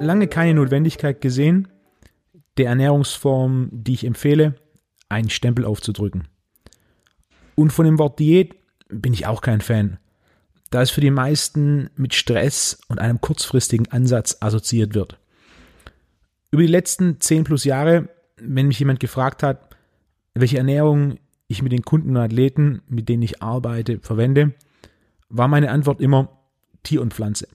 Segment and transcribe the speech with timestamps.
[0.00, 1.68] lange keine Notwendigkeit gesehen,
[2.56, 4.54] der Ernährungsform, die ich empfehle,
[5.08, 6.28] einen Stempel aufzudrücken.
[7.54, 8.56] Und von dem Wort Diät
[8.88, 9.98] bin ich auch kein Fan,
[10.70, 15.18] da es für die meisten mit Stress und einem kurzfristigen Ansatz assoziiert wird.
[16.50, 19.76] Über die letzten 10 plus Jahre, wenn mich jemand gefragt hat,
[20.34, 21.18] welche Ernährung
[21.48, 24.54] ich mit den Kunden und Athleten, mit denen ich arbeite, verwende,
[25.28, 26.38] war meine Antwort immer
[26.82, 27.48] Tier und Pflanze.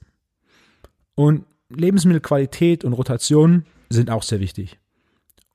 [1.16, 4.80] Und Lebensmittelqualität und Rotation sind auch sehr wichtig.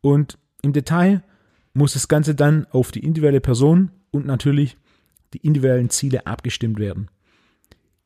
[0.01, 1.23] Und im Detail
[1.75, 4.77] muss das Ganze dann auf die individuelle Person und natürlich
[5.35, 7.11] die individuellen Ziele abgestimmt werden.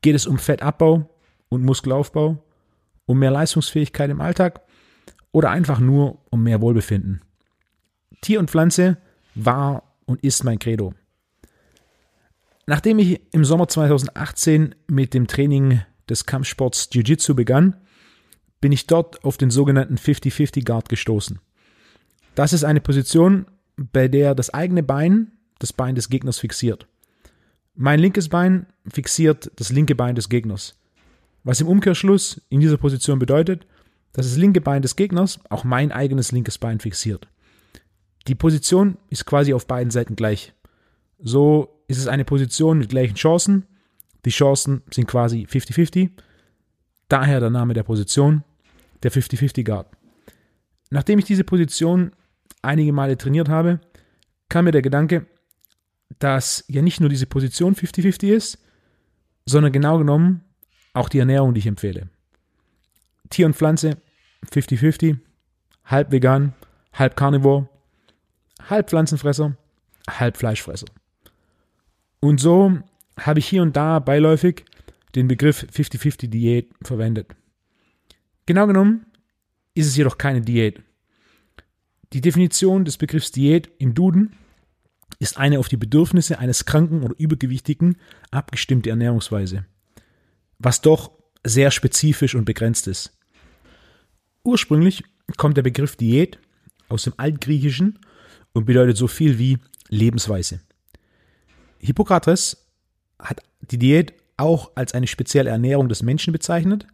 [0.00, 1.08] Geht es um Fettabbau
[1.48, 2.42] und Muskelaufbau,
[3.06, 4.62] um mehr Leistungsfähigkeit im Alltag
[5.30, 7.22] oder einfach nur um mehr Wohlbefinden?
[8.20, 8.98] Tier und Pflanze
[9.34, 10.94] war und ist mein Credo.
[12.66, 17.76] Nachdem ich im Sommer 2018 mit dem Training des Kampfsports Jiu-Jitsu begann,
[18.62, 21.40] bin ich dort auf den sogenannten 50-50 Guard gestoßen.
[22.34, 23.44] Das ist eine Position,
[23.76, 26.86] bei der das eigene Bein das Bein des Gegners fixiert.
[27.74, 30.78] Mein linkes Bein fixiert das linke Bein des Gegners.
[31.44, 33.66] Was im Umkehrschluss in dieser Position bedeutet,
[34.12, 37.28] dass das linke Bein des Gegners auch mein eigenes linkes Bein fixiert.
[38.28, 40.52] Die Position ist quasi auf beiden Seiten gleich.
[41.18, 43.66] So ist es eine Position mit gleichen Chancen.
[44.24, 46.10] Die Chancen sind quasi 50-50.
[47.08, 48.44] Daher der Name der Position,
[49.02, 49.88] der 50-50 Guard.
[50.90, 52.12] Nachdem ich diese Position
[52.60, 53.80] einige Male trainiert habe,
[54.48, 55.26] kam mir der Gedanke,
[56.18, 58.58] dass ja nicht nur diese Position 50-50 ist,
[59.46, 60.44] sondern genau genommen
[60.94, 62.08] auch die Ernährung, die ich empfehle.
[63.30, 63.96] Tier und Pflanze
[64.50, 65.18] 50-50,
[65.84, 66.52] halb vegan,
[66.92, 67.68] halb Carnivore,
[68.68, 69.56] halb Pflanzenfresser,
[70.08, 70.86] halb Fleischfresser.
[72.20, 72.78] Und so
[73.18, 74.64] habe ich hier und da beiläufig
[75.14, 77.34] den Begriff 50-50 Diät verwendet.
[78.46, 79.06] Genau genommen
[79.74, 80.82] ist es jedoch keine Diät.
[82.12, 84.34] Die Definition des Begriffs Diät im Duden
[85.18, 87.96] ist eine auf die Bedürfnisse eines Kranken oder Übergewichtigen
[88.30, 89.64] abgestimmte Ernährungsweise,
[90.58, 91.12] was doch
[91.44, 93.18] sehr spezifisch und begrenzt ist.
[94.44, 95.04] Ursprünglich
[95.36, 96.38] kommt der Begriff Diät
[96.88, 97.98] aus dem Altgriechischen
[98.52, 99.58] und bedeutet so viel wie
[99.88, 100.60] Lebensweise.
[101.78, 102.66] Hippokrates
[103.18, 106.86] hat die Diät auch als eine spezielle Ernährung des Menschen bezeichnet,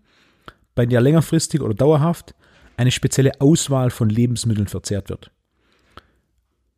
[0.78, 2.36] bei der längerfristig oder dauerhaft
[2.76, 5.32] eine spezielle Auswahl von Lebensmitteln verzehrt wird.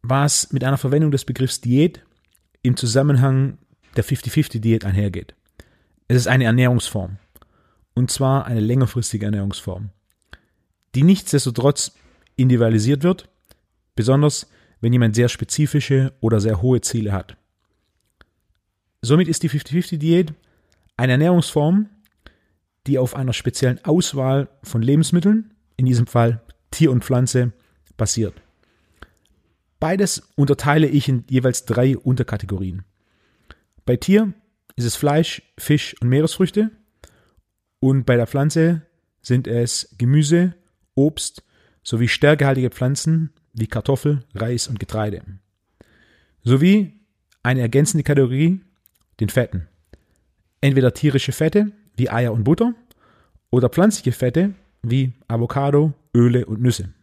[0.01, 2.03] Was mit einer Verwendung des Begriffs Diät
[2.63, 3.59] im Zusammenhang
[3.97, 5.35] der 50-50-Diät einhergeht.
[6.09, 7.19] Es ist eine Ernährungsform.
[7.93, 9.91] Und zwar eine längerfristige Ernährungsform,
[10.95, 11.93] die nichtsdestotrotz
[12.37, 13.29] individualisiert wird,
[13.97, 14.49] besonders
[14.81, 17.37] wenn jemand sehr spezifische oder sehr hohe Ziele hat.
[19.03, 20.33] Somit ist die 50-50-Diät
[20.97, 21.91] eine Ernährungsform,
[22.87, 27.53] die auf einer speziellen Auswahl von Lebensmitteln, in diesem Fall Tier und Pflanze,
[27.97, 28.35] basiert.
[29.79, 32.85] Beides unterteile ich in jeweils drei Unterkategorien.
[33.87, 34.33] Bei Tier
[34.77, 36.71] ist es Fleisch, Fisch und Meeresfrüchte
[37.81, 38.83] und bei der Pflanze
[39.23, 40.55] sind es Gemüse,
[40.95, 41.43] Obst
[41.83, 45.23] sowie stärkehaltige Pflanzen wie Kartoffel, Reis und Getreide.
[46.43, 47.01] Sowie
[47.43, 48.61] eine ergänzende Kategorie,
[49.19, 49.67] den Fetten.
[50.61, 52.75] Entweder tierische Fette wie Eier und Butter
[53.51, 56.95] oder pflanzliche Fette wie Avocado, Öle und Nüsse.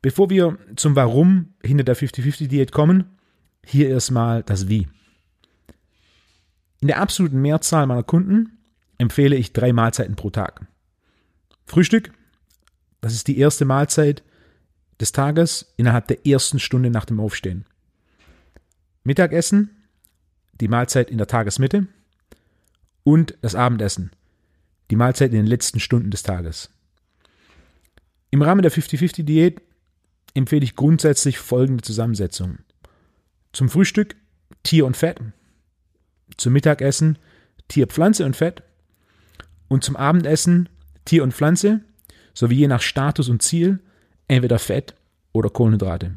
[0.00, 3.18] Bevor wir zum Warum hinter der 50-50-Diät kommen,
[3.62, 4.88] hier erstmal das Wie.
[6.80, 8.58] In der absoluten Mehrzahl meiner Kunden
[8.96, 10.66] empfehle ich drei Mahlzeiten pro Tag.
[11.66, 12.12] Frühstück,
[13.02, 14.22] das ist die erste Mahlzeit,
[14.98, 17.66] des Tages innerhalb der ersten Stunde nach dem Aufstehen.
[19.04, 19.76] Mittagessen,
[20.58, 21.86] die Mahlzeit in der Tagesmitte
[23.06, 24.10] und das Abendessen,
[24.90, 26.70] die Mahlzeit in den letzten Stunden des Tages.
[28.32, 29.62] Im Rahmen der 50-50-Diät
[30.34, 32.58] empfehle ich grundsätzlich folgende Zusammensetzung.
[33.52, 34.16] Zum Frühstück
[34.64, 35.20] Tier und Fett,
[36.36, 37.16] zum Mittagessen
[37.68, 38.64] Tier, Pflanze und Fett
[39.68, 40.68] und zum Abendessen
[41.04, 41.82] Tier und Pflanze
[42.34, 43.78] sowie je nach Status und Ziel
[44.26, 44.96] entweder Fett
[45.32, 46.16] oder Kohlenhydrate.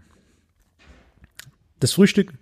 [1.80, 2.34] Das Frühstück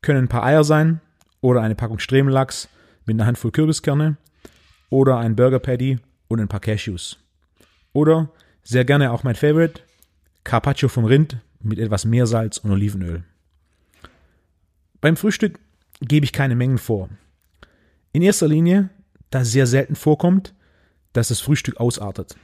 [0.00, 1.00] können ein paar Eier sein
[1.40, 2.68] oder eine Packung Stremelachs
[3.06, 4.16] mit einer Handvoll Kürbiskerne
[4.90, 7.18] oder ein Burger Patty und ein paar Cashews.
[7.92, 8.30] Oder
[8.62, 9.82] sehr gerne auch mein Favorite,
[10.44, 13.24] Carpaccio vom Rind mit etwas Meersalz und Olivenöl.
[15.00, 15.58] Beim Frühstück
[16.00, 17.08] gebe ich keine Mengen vor.
[18.12, 18.90] In erster Linie,
[19.30, 20.54] da es sehr selten vorkommt,
[21.12, 22.36] dass das Frühstück ausartet.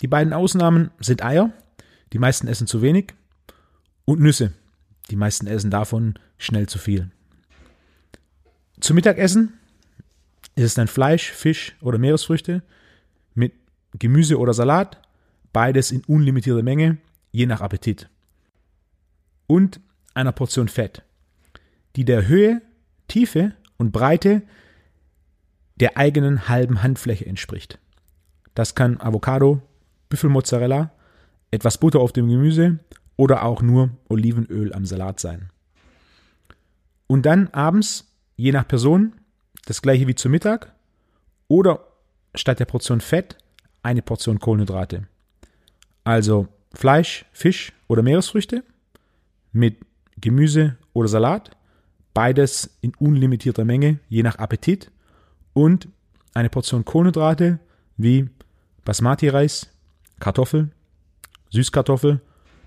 [0.00, 1.52] Die beiden Ausnahmen sind Eier,
[2.12, 3.14] die meisten essen zu wenig,
[4.04, 4.52] und Nüsse,
[5.10, 7.10] die meisten essen davon schnell zu viel.
[8.80, 9.52] Zum Mittagessen
[10.54, 12.62] ist es dann Fleisch, Fisch oder Meeresfrüchte
[13.34, 13.52] mit
[13.98, 15.00] Gemüse oder Salat,
[15.52, 16.98] beides in unlimitierter Menge,
[17.30, 18.08] je nach Appetit.
[19.46, 19.80] Und
[20.14, 21.02] einer Portion Fett,
[21.96, 22.62] die der Höhe,
[23.08, 24.42] Tiefe und Breite
[25.76, 27.78] der eigenen halben Handfläche entspricht.
[28.54, 29.62] Das kann Avocado,
[30.08, 30.92] Büffelmozzarella,
[31.50, 32.78] etwas Butter auf dem Gemüse
[33.16, 35.50] oder auch nur Olivenöl am Salat sein.
[37.06, 39.14] Und dann abends, je nach Person,
[39.66, 40.72] das gleiche wie zu Mittag
[41.48, 41.86] oder
[42.34, 43.36] statt der Portion Fett
[43.82, 45.06] eine Portion Kohlenhydrate.
[46.04, 48.64] Also Fleisch, Fisch oder Meeresfrüchte
[49.52, 49.76] mit
[50.18, 51.50] Gemüse oder Salat,
[52.14, 54.90] beides in unlimitierter Menge, je nach Appetit
[55.52, 55.88] und
[56.34, 57.58] eine Portion Kohlenhydrate
[57.96, 58.30] wie
[58.84, 59.68] Basmati-Reis,
[60.18, 60.70] Kartoffel,
[61.50, 62.20] Süßkartoffel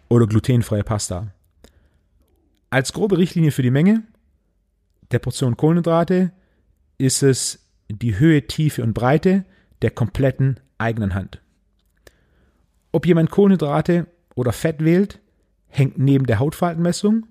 [0.09, 1.31] oder glutenfreie Pasta.
[2.69, 4.03] Als grobe Richtlinie für die Menge
[5.11, 6.31] der Portion Kohlenhydrate
[6.97, 7.59] ist es
[7.89, 9.45] die Höhe, Tiefe und Breite
[9.81, 11.41] der kompletten eigenen Hand.
[12.91, 15.19] Ob jemand Kohlenhydrate oder Fett wählt,
[15.67, 17.27] hängt neben der Hautfaltenmessung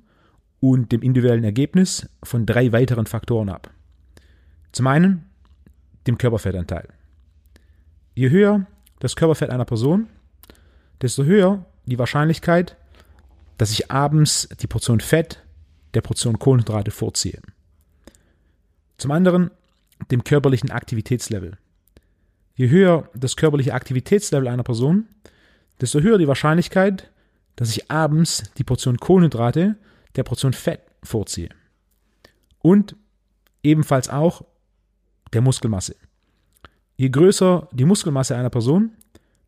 [0.60, 3.70] und dem individuellen Ergebnis von drei weiteren Faktoren ab.
[4.72, 5.24] Zum einen
[6.06, 6.88] dem Körperfettanteil.
[8.14, 8.66] Je höher
[9.00, 10.08] das Körperfett einer Person,
[11.02, 12.76] desto höher die Wahrscheinlichkeit,
[13.58, 15.42] dass ich abends die Portion Fett
[15.94, 17.40] der Portion Kohlenhydrate vorziehe.
[19.04, 19.50] Zum anderen
[20.10, 21.58] dem körperlichen Aktivitätslevel.
[22.54, 25.08] Je höher das körperliche Aktivitätslevel einer Person,
[25.78, 27.10] desto höher die Wahrscheinlichkeit,
[27.54, 29.76] dass ich abends die Portion Kohlenhydrate
[30.16, 31.50] der Portion Fett vorziehe.
[32.60, 32.96] Und
[33.62, 34.46] ebenfalls auch
[35.34, 35.96] der Muskelmasse.
[36.96, 38.92] Je größer die Muskelmasse einer Person,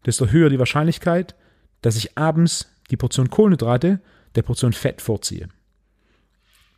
[0.04, 1.34] desto höher die Wahrscheinlichkeit,
[1.80, 4.02] dass ich abends die Portion Kohlenhydrate
[4.34, 5.48] der Portion Fett vorziehe.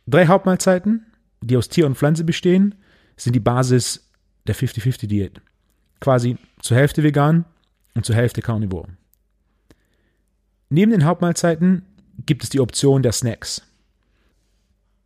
[0.07, 1.05] Drei Hauptmahlzeiten,
[1.41, 2.75] die aus Tier und Pflanze bestehen,
[3.15, 4.09] sind die Basis
[4.47, 5.41] der 50-50-Diät.
[5.99, 7.45] Quasi zur Hälfte vegan
[7.95, 8.87] und zur Hälfte Carnivore.
[10.69, 11.83] Neben den Hauptmahlzeiten
[12.25, 13.63] gibt es die Option der Snacks.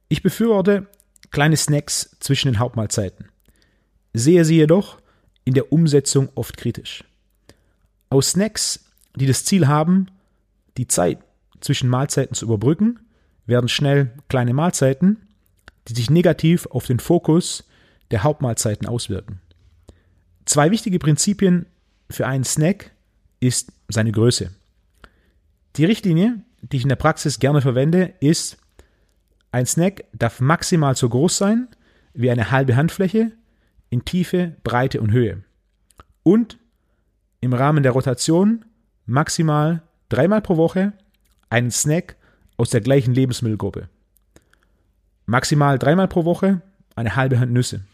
[0.09, 0.87] Ich befürworte
[1.31, 3.29] kleine Snacks zwischen den Hauptmahlzeiten,
[4.13, 4.99] sehe sie jedoch
[5.45, 7.03] in der Umsetzung oft kritisch.
[8.09, 10.07] Aus Snacks, die das Ziel haben,
[10.77, 11.19] die Zeit
[11.61, 12.99] zwischen Mahlzeiten zu überbrücken,
[13.45, 15.27] werden schnell kleine Mahlzeiten,
[15.87, 17.65] die sich negativ auf den Fokus
[18.11, 19.41] der Hauptmahlzeiten auswirken.
[20.45, 21.65] Zwei wichtige Prinzipien
[22.09, 22.91] für einen Snack
[23.39, 24.51] ist seine Größe.
[25.75, 28.57] Die Richtlinie, die ich in der Praxis gerne verwende, ist,
[29.51, 31.67] ein Snack darf maximal so groß sein
[32.13, 33.31] wie eine halbe Handfläche
[33.89, 35.43] in Tiefe, Breite und Höhe.
[36.23, 36.57] Und
[37.41, 38.65] im Rahmen der Rotation
[39.05, 40.93] maximal dreimal pro Woche
[41.49, 42.15] einen Snack
[42.57, 43.89] aus der gleichen Lebensmittelgruppe.
[45.25, 46.61] Maximal dreimal pro Woche
[46.95, 47.85] eine halbe Hand Nüsse.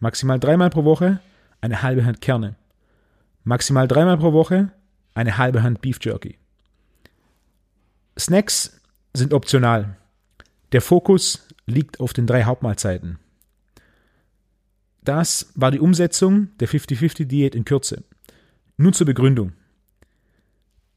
[0.00, 1.20] Maximal dreimal pro Woche
[1.60, 2.56] eine halbe Hand Kerne.
[3.44, 4.72] Maximal dreimal pro Woche
[5.14, 6.38] eine halbe Hand Beef Jerky.
[8.18, 8.80] Snacks
[9.14, 9.96] sind optional.
[10.72, 13.18] Der Fokus liegt auf den drei Hauptmahlzeiten.
[15.02, 18.02] Das war die Umsetzung der 50-50-Diät in Kürze.
[18.76, 19.52] Nun zur Begründung.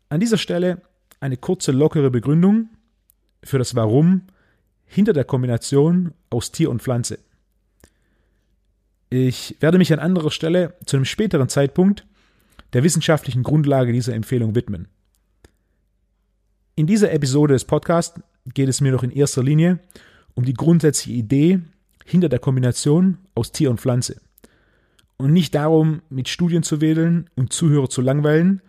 [0.09, 0.81] An dieser Stelle
[1.19, 2.69] eine kurze, lockere Begründung
[3.43, 4.23] für das Warum
[4.89, 7.19] hinter der Kombination aus Tier und Pflanze.
[9.11, 12.05] Ich werde mich an anderer Stelle zu einem späteren Zeitpunkt
[12.73, 14.87] der wissenschaftlichen Grundlage dieser Empfehlung widmen.
[16.75, 18.19] In dieser Episode des Podcasts
[18.53, 19.79] geht es mir noch in erster Linie
[20.33, 21.59] um die grundsätzliche Idee
[22.05, 24.21] hinter der Kombination aus Tier und Pflanze.
[25.17, 28.61] Und nicht darum, mit Studien zu wählen und Zuhörer zu langweilen,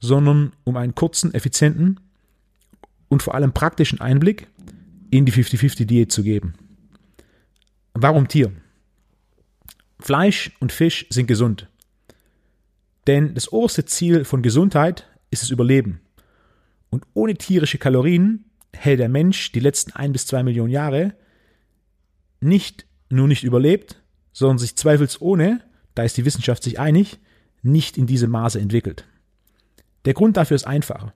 [0.00, 1.98] sondern um einen kurzen, effizienten
[3.08, 4.48] und vor allem praktischen Einblick
[5.16, 6.54] in die 50-50-Diät zu geben.
[7.92, 8.52] Warum Tier?
[10.00, 11.68] Fleisch und Fisch sind gesund.
[13.06, 16.00] Denn das oberste Ziel von Gesundheit ist das Überleben.
[16.90, 21.14] Und ohne tierische Kalorien hätte der Mensch die letzten ein bis zwei Millionen Jahre
[22.40, 24.02] nicht nur nicht überlebt,
[24.32, 25.60] sondern sich zweifelsohne,
[25.94, 27.20] da ist die Wissenschaft sich einig,
[27.62, 29.06] nicht in diesem Maße entwickelt.
[30.06, 31.12] Der Grund dafür ist einfach.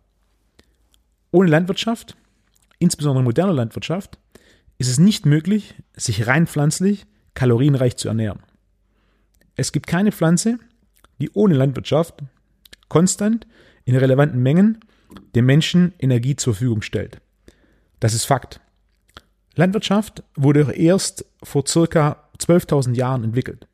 [1.32, 2.16] Ohne Landwirtschaft,
[2.78, 4.18] insbesondere moderne Landwirtschaft,
[4.78, 8.40] ist es nicht möglich, sich rein pflanzlich kalorienreich zu ernähren.
[9.56, 10.58] Es gibt keine Pflanze,
[11.20, 12.22] die ohne Landwirtschaft
[12.88, 13.46] konstant
[13.84, 14.78] in relevanten Mengen
[15.34, 17.20] dem Menschen Energie zur Verfügung stellt.
[18.00, 18.60] Das ist Fakt.
[19.56, 23.66] Landwirtschaft wurde erst vor circa 12.000 Jahren entwickelt.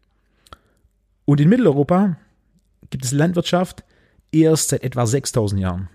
[1.27, 2.17] Und in Mitteleuropa
[2.91, 3.85] gibt es Landwirtschaft
[4.33, 5.89] erst seit etwa 6.000 Jahren.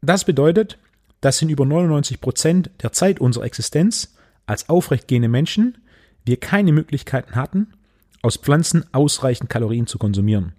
[0.00, 0.78] Das bedeutet,
[1.22, 4.14] dass in über 99 Prozent der Zeit unserer Existenz
[4.44, 5.78] als aufrechtgehende Menschen
[6.26, 7.72] wir keine Möglichkeiten hatten,
[8.20, 10.52] aus Pflanzen ausreichend Kalorien zu konsumieren.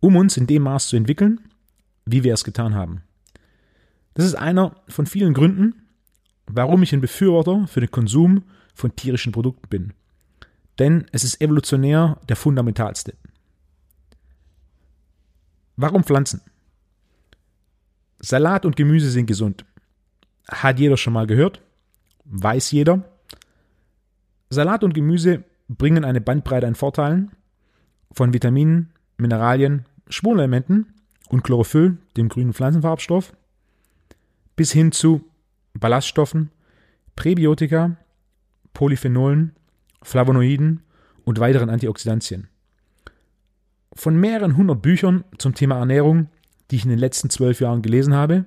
[0.00, 1.40] um uns in dem Maß zu entwickeln,
[2.04, 3.02] wie wir es getan haben.
[4.12, 5.86] Das ist einer von vielen Gründen,
[6.46, 9.92] warum ich ein Befürworter für den Konsum von tierischen Produkten bin.
[10.78, 13.14] Denn es ist evolutionär der fundamentalste.
[15.76, 16.42] Warum Pflanzen?
[18.24, 19.66] Salat und Gemüse sind gesund.
[20.48, 21.60] Hat jeder schon mal gehört?
[22.24, 23.04] Weiß jeder?
[24.48, 27.32] Salat und Gemüse bringen eine Bandbreite an Vorteilen
[28.12, 30.94] von Vitaminen, Mineralien, Spurenelementen
[31.28, 33.34] und Chlorophyll, dem grünen Pflanzenfarbstoff,
[34.56, 35.22] bis hin zu
[35.74, 36.50] Ballaststoffen,
[37.16, 37.98] Präbiotika,
[38.72, 39.54] Polyphenolen,
[40.02, 40.82] Flavonoiden
[41.26, 42.48] und weiteren Antioxidantien.
[43.92, 46.28] Von mehreren hundert Büchern zum Thema Ernährung,
[46.70, 48.44] die ich in den letzten zwölf Jahren gelesen habe,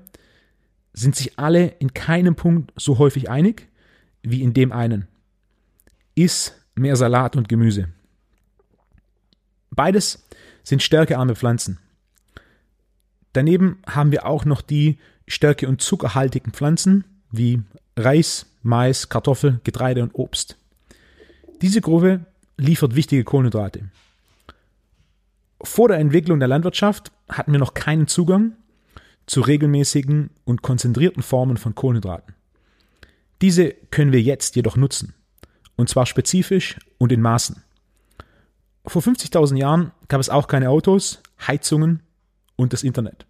[0.93, 3.67] sind sich alle in keinem Punkt so häufig einig
[4.23, 5.07] wie in dem einen.
[6.15, 7.89] Iss mehr Salat und Gemüse.
[9.69, 10.27] Beides
[10.63, 11.77] sind stärkearme Pflanzen.
[13.33, 14.97] Daneben haben wir auch noch die
[15.27, 17.61] stärke- und zuckerhaltigen Pflanzen wie
[17.95, 20.57] Reis, Mais, Kartoffel, Getreide und Obst.
[21.61, 22.25] Diese Gruppe
[22.57, 23.89] liefert wichtige Kohlenhydrate.
[25.61, 28.55] Vor der Entwicklung der Landwirtschaft hatten wir noch keinen Zugang
[29.25, 32.35] zu regelmäßigen und konzentrierten Formen von Kohlenhydraten.
[33.41, 35.13] Diese können wir jetzt jedoch nutzen,
[35.75, 37.63] und zwar spezifisch und in Maßen.
[38.85, 42.01] Vor 50.000 Jahren gab es auch keine Autos, Heizungen
[42.55, 43.25] und das Internet.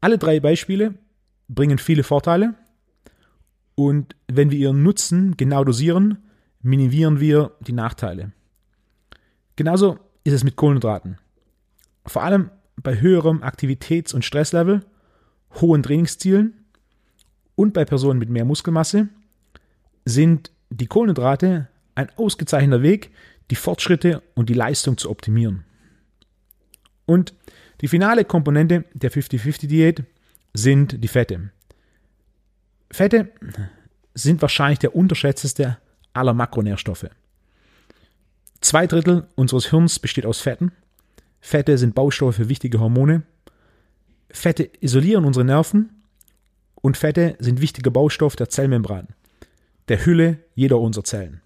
[0.00, 0.94] Alle drei Beispiele
[1.48, 2.54] bringen viele Vorteile
[3.74, 6.18] und wenn wir ihren Nutzen genau dosieren,
[6.62, 8.32] minimieren wir die Nachteile.
[9.56, 11.16] Genauso ist es mit Kohlenhydraten.
[12.04, 14.84] Vor allem bei höherem Aktivitäts- und Stresslevel,
[15.60, 16.64] hohen Trainingszielen
[17.54, 19.08] und bei Personen mit mehr Muskelmasse
[20.04, 23.10] sind die Kohlenhydrate ein ausgezeichneter Weg,
[23.50, 25.64] die Fortschritte und die Leistung zu optimieren.
[27.06, 27.34] Und
[27.80, 30.04] die finale Komponente der 50-50-Diät
[30.52, 31.50] sind die Fette.
[32.90, 33.32] Fette
[34.14, 35.78] sind wahrscheinlich der unterschätzteste
[36.12, 37.08] aller Makronährstoffe.
[38.60, 40.72] Zwei Drittel unseres Hirns besteht aus Fetten.
[41.40, 43.22] Fette sind Baustoffe für wichtige Hormone.
[44.30, 46.02] Fette isolieren unsere Nerven
[46.74, 49.08] und Fette sind wichtiger Baustoff der Zellmembran,
[49.88, 51.40] der Hülle jeder unserer Zellen.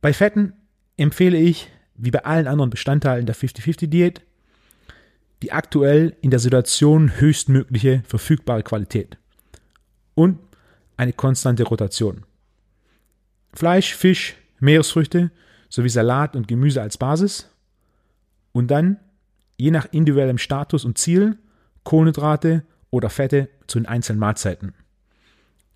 [0.00, 0.54] Bei Fetten
[0.96, 4.22] empfehle ich, wie bei allen anderen Bestandteilen der 50-50-Diät,
[5.42, 9.18] die aktuell in der Situation höchstmögliche verfügbare Qualität
[10.14, 10.38] und
[10.96, 12.24] eine konstante Rotation.
[13.54, 15.30] Fleisch, Fisch, Meeresfrüchte
[15.68, 17.50] sowie Salat und Gemüse als Basis
[18.52, 18.98] und dann,
[19.56, 21.38] je nach individuellem Status und Ziel,
[21.84, 24.74] Kohlenhydrate oder Fette zu den einzelnen Mahlzeiten.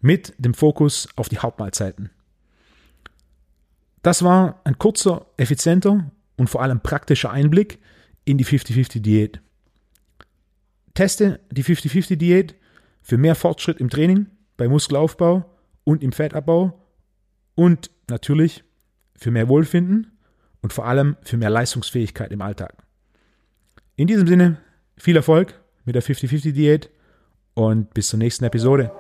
[0.01, 2.11] Mit dem Fokus auf die Hauptmahlzeiten.
[4.03, 7.79] Das war ein kurzer, effizienter und vor allem praktischer Einblick
[8.25, 9.41] in die 50-50-Diät.
[10.95, 12.57] Teste die 50-50-Diät
[13.01, 15.45] für mehr Fortschritt im Training, bei Muskelaufbau
[15.85, 16.87] und im Fettabbau
[17.55, 18.65] und natürlich
[19.23, 20.13] für mehr Wohlfinden
[20.61, 22.75] und vor allem für mehr Leistungsfähigkeit im Alltag.
[23.97, 24.59] In diesem Sinne,
[24.97, 26.91] viel Erfolg mit der 50-50-Diät
[27.55, 28.91] und bis zur nächsten Episode.